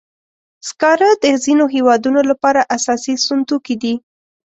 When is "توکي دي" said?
3.49-3.93